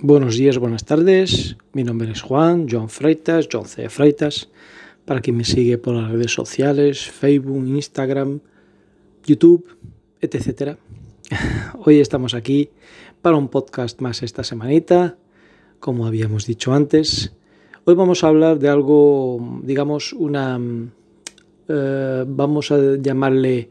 [0.00, 1.56] Buenos días, buenas tardes.
[1.72, 3.88] Mi nombre es Juan, John Freitas, John C.
[3.88, 4.50] Freitas.
[5.04, 8.40] Para quien me sigue por las redes sociales, Facebook, Instagram,
[9.24, 9.64] YouTube,
[10.20, 10.76] etc.
[11.78, 12.70] Hoy estamos aquí
[13.22, 15.16] para un podcast más esta semanita,
[15.78, 17.32] como habíamos dicho antes.
[17.84, 20.60] Hoy vamos a hablar de algo, digamos, una,
[21.68, 23.68] eh, vamos a llamarle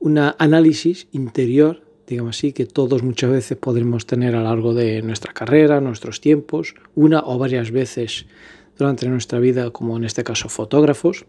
[0.00, 5.02] una análisis interior digamos así, que todos muchas veces podremos tener a lo largo de
[5.02, 8.26] nuestra carrera, nuestros tiempos, una o varias veces
[8.76, 11.24] durante nuestra vida, como en este caso fotógrafos,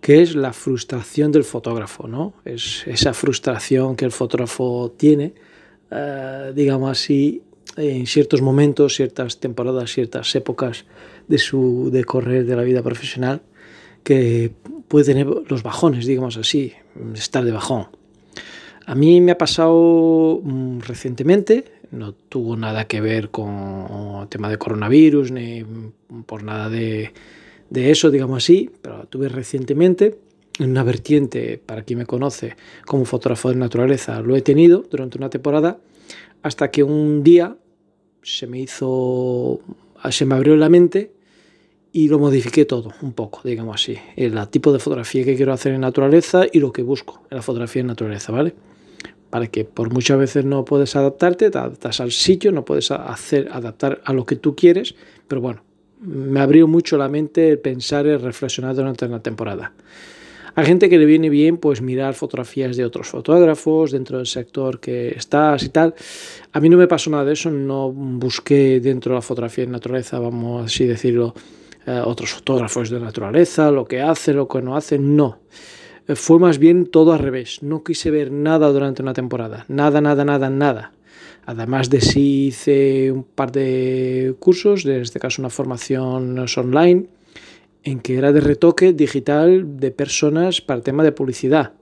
[0.00, 2.34] que es la frustración del fotógrafo, ¿no?
[2.44, 5.34] Es esa frustración que el fotógrafo tiene,
[5.90, 7.42] uh, digamos así,
[7.76, 10.84] en ciertos momentos, ciertas temporadas, ciertas épocas
[11.26, 13.42] de su decorrer de la vida profesional,
[14.02, 14.52] que
[14.88, 16.74] puede tener los bajones, digamos así,
[17.14, 17.88] estar de bajón.
[18.86, 24.58] A mí me ha pasado mm, recientemente, no tuvo nada que ver con tema de
[24.58, 25.64] coronavirus ni
[26.26, 27.12] por nada de,
[27.70, 30.18] de eso, digamos así, pero tuve recientemente
[30.58, 35.18] en una vertiente, para quien me conoce como fotógrafo de naturaleza, lo he tenido durante
[35.18, 35.78] una temporada,
[36.42, 37.56] hasta que un día
[38.22, 39.60] se me hizo,
[40.10, 41.12] se me abrió la mente
[41.92, 45.72] y lo modifiqué todo un poco, digamos así, el tipo de fotografía que quiero hacer
[45.72, 48.54] en naturaleza y lo que busco en la fotografía en naturaleza, ¿vale?
[49.34, 53.48] Para que por muchas veces no puedes adaptarte, te adaptas al sitio, no puedes hacer,
[53.50, 54.94] adaptar a lo que tú quieres,
[55.26, 55.64] pero bueno,
[56.00, 59.72] me abrió mucho la mente pensar y reflexionar durante la temporada.
[60.54, 64.78] Hay gente que le viene bien pues mirar fotografías de otros fotógrafos dentro del sector
[64.78, 65.96] que estás y tal.
[66.52, 69.72] A mí no me pasó nada de eso, no busqué dentro de la fotografía de
[69.72, 71.34] naturaleza, vamos así decirlo,
[71.88, 75.40] eh, otros fotógrafos de naturaleza, lo que hacen, lo que no hacen, no
[76.14, 77.62] fue más bien todo al revés.
[77.62, 79.64] No quise ver nada durante una temporada.
[79.68, 80.92] Nada, nada, nada, nada.
[81.46, 87.06] Además de sí hice un par de cursos, en este caso una formación online,
[87.82, 91.72] en que era de retoque digital de personas para el tema de publicidad.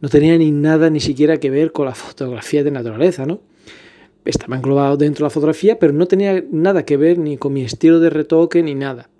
[0.00, 3.40] No tenía ni nada ni siquiera que ver con la fotografía de naturaleza, ¿no?
[4.24, 7.62] Estaba englobado dentro de la fotografía, pero no tenía nada que ver ni con mi
[7.62, 9.10] estilo de retoque ni nada.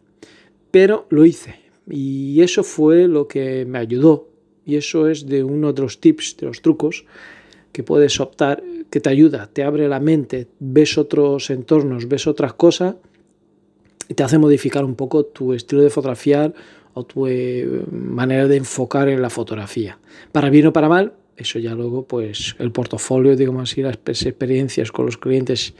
[0.70, 1.56] Pero lo hice.
[1.88, 4.31] Y eso fue lo que me ayudó
[4.64, 7.04] y eso es de uno de los tips, de los trucos
[7.72, 12.52] que puedes optar, que te ayuda, te abre la mente, ves otros entornos, ves otras
[12.52, 12.96] cosas
[14.08, 16.52] y te hace modificar un poco tu estilo de fotografiar
[16.94, 19.98] o tu eh, manera de enfocar en la fotografía.
[20.32, 24.92] Para bien o para mal, eso ya luego, pues el portafolio, digamos así, las experiencias
[24.92, 25.72] con los clientes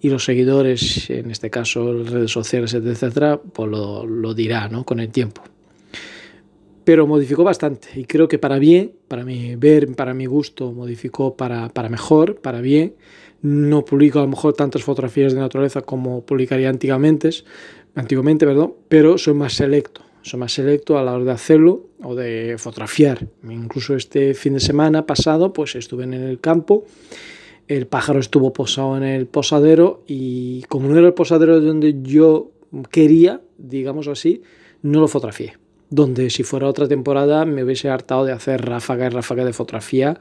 [0.00, 4.84] y los seguidores, en este caso redes sociales, etcétera, pues lo, lo dirá ¿no?
[4.84, 5.42] con el tiempo
[6.84, 11.36] pero modificó bastante y creo que para bien, para mi ver, para mi gusto, modificó
[11.36, 12.94] para, para mejor, para bien.
[13.40, 17.30] No publico a lo mejor tantas fotografías de naturaleza como publicaría antiguamente,
[17.94, 22.14] antiguamente, perdón, pero soy más selecto, soy más selecto a la hora de hacerlo o
[22.14, 23.26] de fotografiar.
[23.48, 26.84] Incluso este fin de semana pasado, pues estuve en el campo,
[27.66, 32.52] el pájaro estuvo posado en el posadero y como no era el posadero donde yo
[32.90, 34.42] quería, digamos así,
[34.82, 35.61] no lo fotografié
[35.92, 40.18] donde si fuera otra temporada me hubiese hartado de hacer ráfaga y ráfaga de fotografía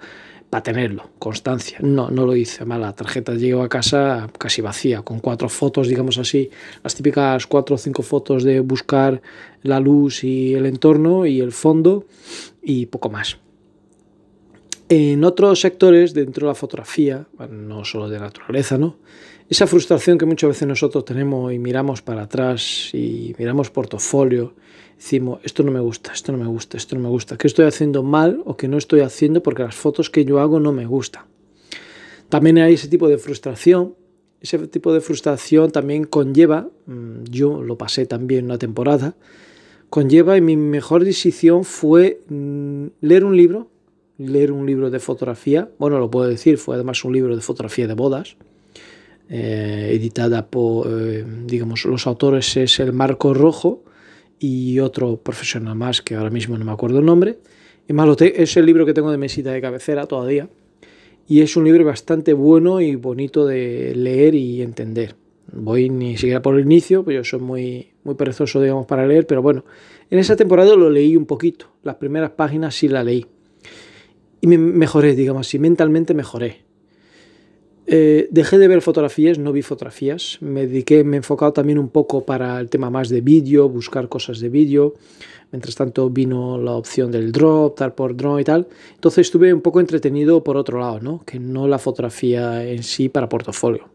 [0.49, 1.77] para tenerlo, constancia.
[1.81, 2.65] No, no lo hice.
[2.65, 6.49] La tarjeta llegó a casa casi vacía, con cuatro fotos, digamos así,
[6.83, 9.21] las típicas cuatro o cinco fotos de buscar
[9.63, 12.05] la luz y el entorno y el fondo
[12.61, 13.37] y poco más.
[14.89, 18.97] En otros sectores dentro de la fotografía, no solo de naturaleza, ¿no?
[19.47, 24.53] Esa frustración que muchas veces nosotros tenemos y miramos para atrás y miramos portafolio,
[25.01, 27.65] decimos, esto no me gusta, esto no me gusta, esto no me gusta, que estoy
[27.65, 30.85] haciendo mal o que no estoy haciendo porque las fotos que yo hago no me
[30.85, 31.23] gustan.
[32.29, 33.95] También hay ese tipo de frustración,
[34.41, 39.15] ese tipo de frustración también conlleva, mm, yo lo pasé también una temporada,
[39.89, 43.71] conlleva y mi mejor decisión fue mm, leer un libro
[44.19, 47.87] leer un libro de fotografía, bueno, lo puedo decir, fue además un libro de fotografía
[47.87, 48.35] de bodas,
[49.29, 53.83] eh, editada por, eh, digamos, los autores es el Marco Rojo
[54.43, 57.37] y otro profesional más que ahora mismo no me acuerdo el nombre.
[57.87, 60.49] Es, más, es el libro que tengo de mesita de cabecera todavía
[61.27, 65.15] y es un libro bastante bueno y bonito de leer y entender.
[65.53, 69.27] Voy ni siquiera por el inicio, pues yo soy muy, muy perezoso, digamos, para leer,
[69.27, 69.63] pero bueno,
[70.09, 71.67] en esa temporada lo leí un poquito.
[71.83, 73.27] Las primeras páginas sí la leí
[74.41, 76.63] y me mejoré, digamos así, mentalmente mejoré.
[77.93, 81.89] Eh, dejé de ver fotografías, no vi fotografías, me dediqué, me he enfocado también un
[81.89, 84.93] poco para el tema más de vídeo, buscar cosas de vídeo.
[85.51, 88.69] Mientras tanto vino la opción del drop, tal por drone y tal.
[88.93, 91.21] Entonces estuve un poco entretenido por otro lado, ¿no?
[91.25, 93.89] que no la fotografía en sí para portafolio.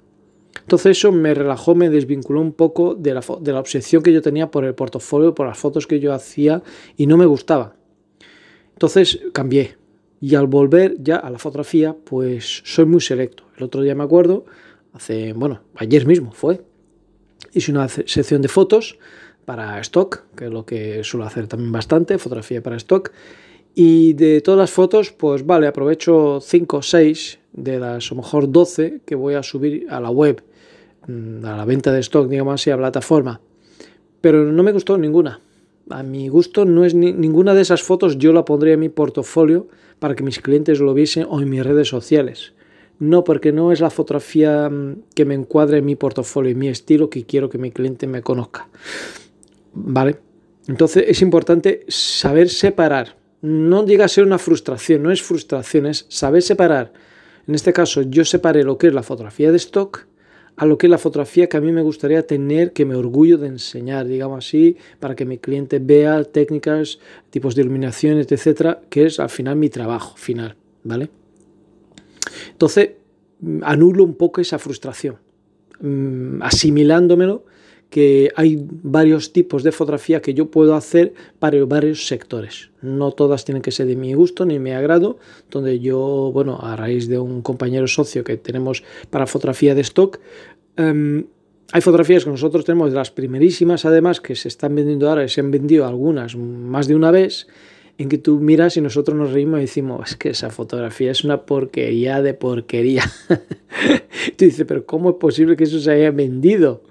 [0.61, 4.21] Entonces eso me relajó, me desvinculó un poco de la, de la obsesión que yo
[4.21, 6.63] tenía por el portafolio, por las fotos que yo hacía
[6.99, 7.77] y no me gustaba.
[8.75, 9.86] Entonces cambié.
[10.21, 13.45] Y al volver ya a la fotografía, pues soy muy selecto.
[13.57, 14.45] El otro día me acuerdo,
[14.93, 16.63] hace, bueno, ayer mismo fue,
[17.53, 18.99] hice una sección de fotos
[19.45, 23.13] para stock, que es lo que suelo hacer también bastante, fotografía para stock.
[23.75, 28.23] Y de todas las fotos, pues vale, aprovecho 5 o 6 de las, a lo
[28.23, 30.43] mejor 12 que voy a subir a la web,
[31.07, 33.41] mm, a la venta de stock, digamos así, a plataforma.
[34.21, 35.41] Pero no me gustó ninguna.
[35.91, 39.69] A mi gusto no es ninguna de esas fotos yo la pondría en mi portafolio
[39.99, 42.55] para que mis clientes lo viesen o en mis redes sociales.
[42.99, 46.69] No, porque no es la fotografía mm, que me encuadre en mi portafolio, en mi
[46.69, 48.69] estilo que quiero que mi cliente me conozca.
[49.75, 50.17] ¿Vale?
[50.67, 53.17] Entonces es importante saber separar.
[53.43, 56.93] No llega a ser una frustración, no es frustración, es saber separar.
[57.47, 60.07] En este caso yo separé lo que es la fotografía de stock
[60.57, 63.37] a lo que es la fotografía que a mí me gustaría tener, que me orgullo
[63.37, 66.99] de enseñar, digamos así, para que mi cliente vea técnicas,
[67.31, 71.11] tipos de iluminaciones, etcétera, que es al final mi trabajo final, ¿vale?
[72.53, 72.93] Entonces,
[73.63, 75.19] anulo un poco esa frustración,
[75.81, 77.45] mm, asimilándomelo
[77.91, 82.71] que hay varios tipos de fotografía que yo puedo hacer para varios sectores.
[82.83, 85.19] No todas tienen que ser de mi gusto ni mi agrado,
[85.51, 90.19] donde yo, bueno, a raíz de un compañero socio que tenemos para fotografía de stock,
[90.77, 91.27] em,
[91.73, 95.29] hay fotografías que nosotros tenemos de las primerísimas, además, que se están vendiendo ahora y
[95.29, 97.49] se han vendido algunas más de una vez,
[97.99, 101.25] en que tú miras y nosotros nos reímos y decimos, es que esa fotografía es
[101.25, 103.05] una porquería de porquería.
[104.37, 106.83] tú dices, pero ¿cómo es posible que eso se haya vendido?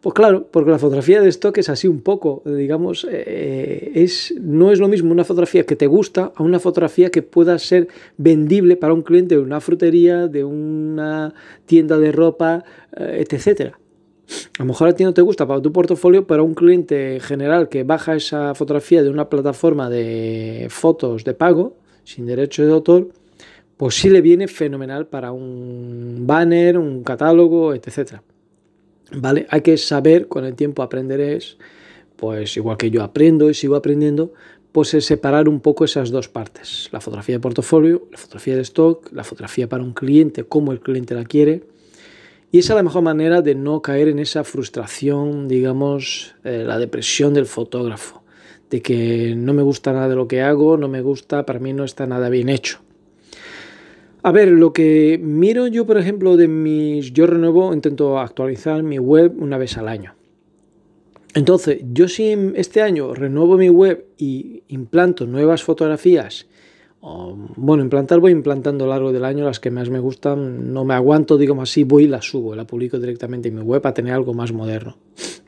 [0.00, 4.72] Pues claro, porque la fotografía de stock es así un poco, digamos, eh, es, no
[4.72, 8.76] es lo mismo una fotografía que te gusta a una fotografía que pueda ser vendible
[8.76, 11.34] para un cliente de una frutería, de una
[11.66, 12.64] tienda de ropa,
[12.96, 13.74] eh, etc.
[14.58, 17.20] A lo mejor a ti no te gusta para tu portafolio, pero a un cliente
[17.20, 22.72] general que baja esa fotografía de una plataforma de fotos de pago, sin derecho de
[22.72, 23.08] autor,
[23.76, 28.22] pues sí le viene fenomenal para un banner, un catálogo, etc.
[29.12, 29.46] ¿Vale?
[29.50, 31.56] Hay que saber, con el tiempo aprender es,
[32.16, 34.32] pues igual que yo aprendo y sigo aprendiendo,
[34.72, 36.88] pues es separar un poco esas dos partes.
[36.92, 40.80] La fotografía de portafolio, la fotografía de stock, la fotografía para un cliente, cómo el
[40.80, 41.64] cliente la quiere.
[42.52, 46.78] Y esa es la mejor manera de no caer en esa frustración, digamos, eh, la
[46.78, 48.22] depresión del fotógrafo,
[48.70, 51.72] de que no me gusta nada de lo que hago, no me gusta, para mí
[51.72, 52.80] no está nada bien hecho.
[54.22, 57.12] A ver, lo que miro yo, por ejemplo, de mis...
[57.12, 60.14] Yo renuevo, intento actualizar mi web una vez al año.
[61.34, 66.48] Entonces, yo si este año renuevo mi web y implanto nuevas fotografías,
[67.00, 70.84] bueno, implantar voy implantando a lo largo del año las que más me gustan, no
[70.84, 73.94] me aguanto, digamos así, voy y las subo, la publico directamente en mi web para
[73.94, 74.98] tener algo más moderno,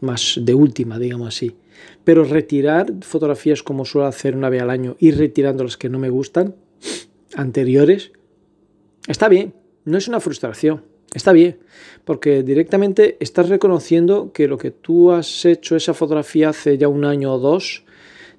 [0.01, 1.57] más de última, digamos así.
[2.05, 5.99] Pero retirar fotografías como suelo hacer una vez al año, y retirando las que no
[5.99, 6.55] me gustan,
[7.35, 8.13] anteriores,
[9.09, 9.55] Está bien,
[9.85, 11.59] no es una frustración, está bien,
[12.05, 17.05] porque directamente estás reconociendo que lo que tú has hecho esa fotografía hace ya un
[17.05, 17.85] año o dos,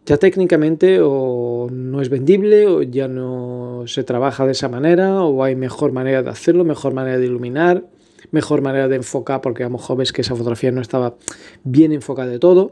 [0.05, 5.43] ya técnicamente o no es vendible o ya no se trabaja de esa manera o
[5.43, 7.85] hay mejor manera de hacerlo, mejor manera de iluminar,
[8.31, 11.15] mejor manera de enfocar porque a lo mejor ves que esa fotografía no estaba
[11.63, 12.71] bien enfocada de todo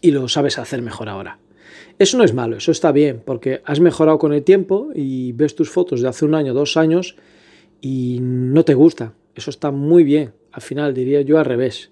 [0.00, 1.38] y lo sabes hacer mejor ahora.
[1.98, 5.54] Eso no es malo, eso está bien, porque has mejorado con el tiempo y ves
[5.54, 7.16] tus fotos de hace un año, dos años
[7.80, 9.14] y no te gusta.
[9.34, 10.32] Eso está muy bien.
[10.52, 11.90] Al final diría yo al revés.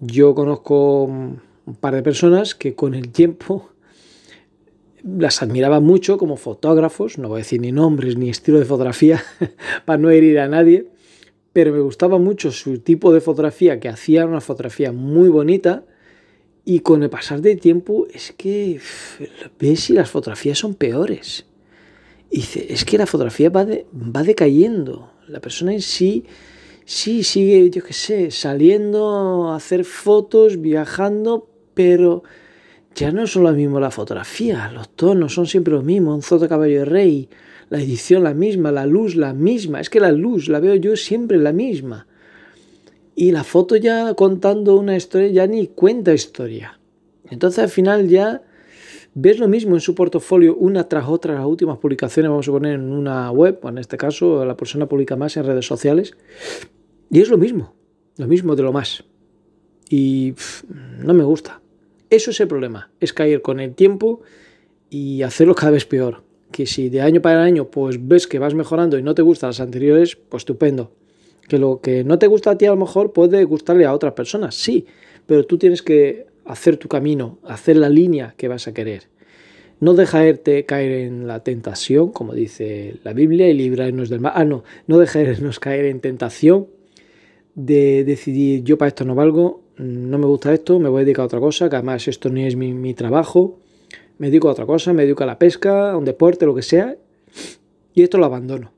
[0.00, 1.40] Yo conozco un
[1.80, 3.70] par de personas que con el tiempo
[5.04, 9.22] las admiraba mucho como fotógrafos, no voy a decir ni nombres ni estilo de fotografía
[9.84, 10.86] para no herir a nadie,
[11.52, 15.84] pero me gustaba mucho su tipo de fotografía, que hacía una fotografía muy bonita,
[16.68, 18.78] y con el pasar del tiempo es que
[19.58, 21.46] ves si las fotografías son peores.
[22.30, 25.10] Y dice, es que la fotografía va, va decayendo.
[25.28, 26.26] La persona en sí,
[26.84, 32.22] sí sigue, yo qué sé, saliendo a hacer fotos, viajando, pero
[32.94, 34.70] ya no son lo mismo la fotografía.
[34.70, 36.16] Los tonos son siempre los mismos.
[36.16, 37.30] Un foto de caballo de rey,
[37.70, 39.80] la edición la misma, la luz la misma.
[39.80, 42.07] Es que la luz la veo yo siempre la misma.
[43.20, 46.78] Y la foto ya contando una historia ya ni cuenta historia.
[47.28, 48.42] Entonces al final ya
[49.12, 52.74] ves lo mismo en su portafolio una tras otra las últimas publicaciones, vamos a poner
[52.74, 56.16] en una web, o en este caso la persona publica más en redes sociales,
[57.10, 57.74] y es lo mismo,
[58.18, 59.02] lo mismo de lo más.
[59.90, 60.34] Y
[61.00, 61.60] no me gusta.
[62.10, 64.20] Eso es el problema, es caer con el tiempo
[64.90, 66.22] y hacerlo cada vez peor.
[66.52, 69.48] Que si de año para año pues ves que vas mejorando y no te gustan
[69.48, 70.92] las anteriores, pues estupendo
[71.48, 74.12] Que lo que no te gusta a ti a lo mejor puede gustarle a otras
[74.12, 74.86] personas, sí,
[75.26, 79.04] pero tú tienes que hacer tu camino, hacer la línea que vas a querer.
[79.80, 84.32] No dejarte caer en la tentación, como dice la Biblia, y librarnos del mal.
[84.34, 86.66] Ah, no, no dejarnos caer en tentación
[87.54, 91.22] de decidir yo para esto no valgo, no me gusta esto, me voy a dedicar
[91.22, 93.58] a otra cosa, que además esto no es mi, mi trabajo,
[94.18, 96.62] me dedico a otra cosa, me dedico a la pesca, a un deporte, lo que
[96.62, 96.96] sea,
[97.94, 98.72] y esto lo abandono.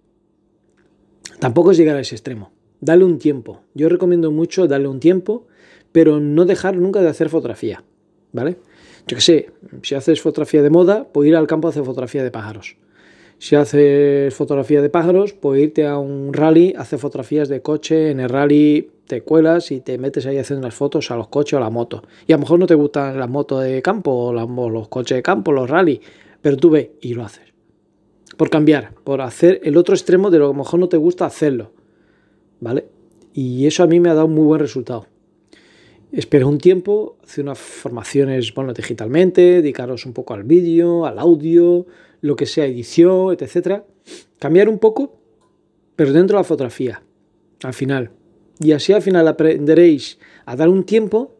[1.39, 2.53] Tampoco es llegar a ese extremo.
[2.81, 3.61] Dale un tiempo.
[3.75, 5.47] Yo recomiendo mucho darle un tiempo,
[5.93, 7.85] pero no dejar nunca de hacer fotografía.
[8.33, 8.59] ¿Vale?
[9.07, 9.51] Yo qué sé,
[9.83, 12.77] si haces fotografía de moda, pues ir al campo a hacer fotografía de pájaros.
[13.39, 18.21] Si haces fotografía de pájaros, pues irte a un rally, hacer fotografías de coche, en
[18.21, 21.57] el rally te cuelas y te metes ahí haciendo las fotos a los coches o
[21.57, 22.03] a la moto.
[22.27, 25.23] Y a lo mejor no te gustan las motos de campo o, los coches de
[25.23, 26.01] campo, los rally,
[26.43, 27.53] pero tú ves y lo haces.
[28.37, 30.99] Por cambiar, por hacer el otro extremo de lo que a lo mejor no te
[30.99, 31.73] gusta hacerlo.
[32.61, 32.87] ¿Vale?
[33.33, 35.07] Y eso a mí me ha dado un muy buen resultado.
[36.13, 41.87] Espero un tiempo, hacer unas formaciones bueno, digitalmente, dedicaros un poco al vídeo, al audio,
[42.21, 43.85] lo que sea edición, etcétera.
[44.39, 45.21] Cambiar un poco,
[45.95, 47.03] pero dentro de la fotografía,
[47.63, 48.11] al final.
[48.59, 51.37] Y así al final aprenderéis a dar un tiempo,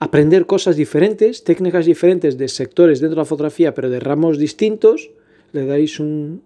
[0.00, 5.10] aprender cosas diferentes, técnicas diferentes de sectores dentro de la fotografía, pero de ramos distintos.
[5.52, 6.42] Le dais un,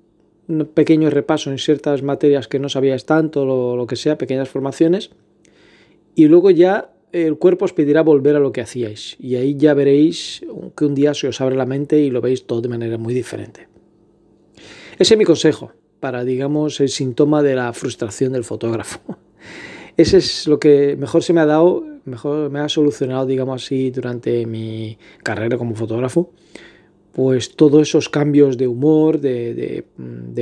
[0.74, 5.10] pequeño repaso en ciertas materias que no sabíais tanto, lo, lo que sea, pequeñas formaciones.
[6.14, 9.72] Y luego ya el cuerpo os pedirá volver a lo que hacíais y ahí ya
[9.72, 10.44] veréis
[10.76, 13.14] que un día se os abre la mente y lo veis todo de manera muy
[13.14, 13.68] diferente.
[14.98, 19.00] Ese es mi consejo para, digamos, el síntoma de la frustración del fotógrafo.
[19.96, 23.92] Ese es lo que mejor se me ha dado, mejor me ha solucionado, digamos así,
[23.92, 26.32] durante mi carrera como fotógrafo
[27.14, 29.84] pues todos esos cambios de humor, de,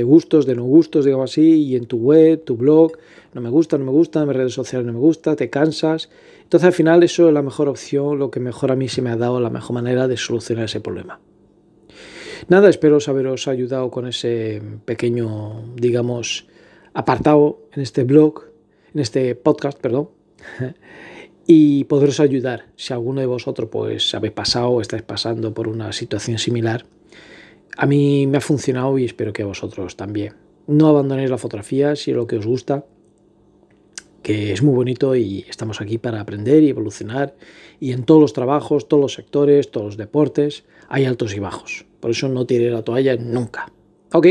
[0.03, 2.93] gustos, de no gustos, digamos así, y en tu web, tu blog,
[3.33, 6.09] no me gusta, no me gusta, mis redes sociales no me gusta, te cansas.
[6.41, 9.11] Entonces al final eso es la mejor opción, lo que mejor a mí se me
[9.11, 11.19] ha dado, la mejor manera de solucionar ese problema.
[12.47, 16.47] Nada, espero haberos ayudado con ese pequeño, digamos,
[16.95, 18.45] apartado en este blog,
[18.95, 20.09] en este podcast, perdón.
[21.45, 25.91] y poderos ayudar si alguno de vosotros pues habéis pasado o estáis pasando por una
[25.91, 26.85] situación similar.
[27.75, 30.35] A mí me ha funcionado y espero que a vosotros también.
[30.67, 32.85] No abandonéis la fotografía si es lo que os gusta,
[34.21, 37.35] que es muy bonito y estamos aquí para aprender y evolucionar.
[37.79, 41.85] Y en todos los trabajos, todos los sectores, todos los deportes, hay altos y bajos.
[41.99, 43.71] Por eso no tiré la toalla nunca.
[44.13, 44.27] Ok,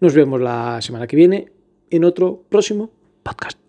[0.00, 1.50] nos vemos la semana que viene
[1.90, 2.90] en otro próximo
[3.22, 3.65] podcast.